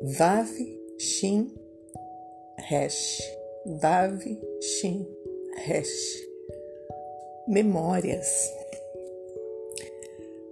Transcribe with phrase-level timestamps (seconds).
[0.00, 0.48] Vav
[0.96, 1.50] Shin
[2.70, 3.20] Resh.
[3.66, 4.20] Vav
[4.62, 5.04] Shin
[5.66, 6.22] Resh.
[7.48, 8.48] Memórias.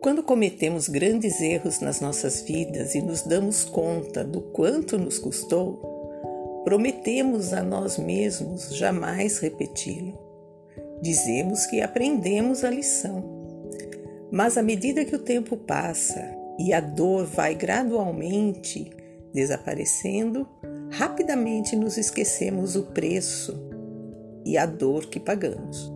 [0.01, 5.79] Quando cometemos grandes erros nas nossas vidas e nos damos conta do quanto nos custou,
[6.65, 10.19] prometemos a nós mesmos jamais repeti-lo.
[11.01, 13.23] Dizemos que aprendemos a lição.
[14.29, 19.06] Mas à medida que o tempo passa e a dor vai gradualmente
[19.37, 20.49] desaparecendo,
[20.91, 23.55] rapidamente nos esquecemos o preço
[24.47, 25.93] e a dor que pagamos.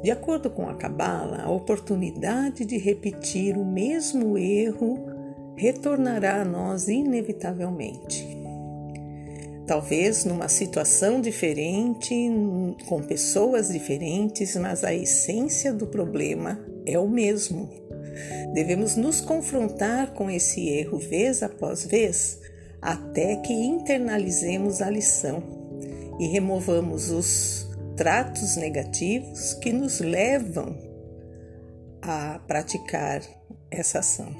[0.00, 5.06] De acordo com a Cabala, a oportunidade de repetir o mesmo erro
[5.56, 8.24] retornará a nós inevitavelmente.
[9.66, 12.14] Talvez numa situação diferente,
[12.86, 17.68] com pessoas diferentes, mas a essência do problema é o mesmo.
[18.52, 22.40] Devemos nos confrontar com esse erro vez após vez,
[22.80, 25.42] até que internalizemos a lição
[26.18, 30.76] e removamos os tratos negativos que nos levam
[32.00, 33.22] a praticar
[33.70, 34.34] essa ação.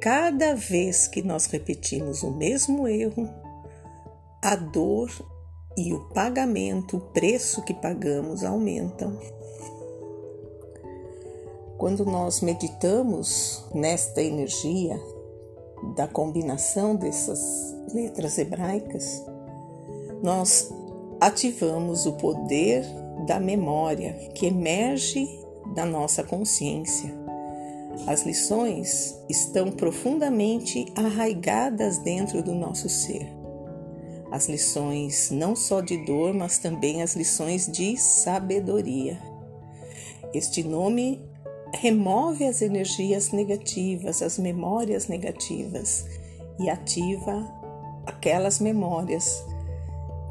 [0.00, 3.28] Cada vez que nós repetimos o mesmo erro,
[4.42, 5.10] a dor
[5.76, 9.18] e o pagamento, o preço que pagamos aumentam.
[11.78, 14.98] Quando nós meditamos nesta energia
[15.94, 19.22] da combinação dessas letras hebraicas,
[20.22, 20.72] nós
[21.20, 22.82] ativamos o poder
[23.26, 25.28] da memória que emerge
[25.74, 27.14] da nossa consciência.
[28.06, 33.30] As lições estão profundamente arraigadas dentro do nosso ser.
[34.30, 39.18] As lições não só de dor, mas também as lições de sabedoria.
[40.34, 41.22] Este nome
[41.80, 46.06] remove as energias negativas, as memórias negativas
[46.58, 47.46] e ativa
[48.06, 49.44] aquelas memórias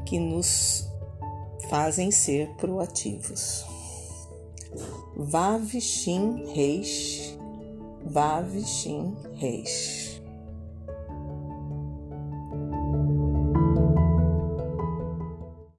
[0.04, 0.88] que nos
[1.68, 3.64] fazem ser proativos.
[5.16, 7.36] Vav Shin Reish,
[8.04, 10.05] Vav Shin Reish.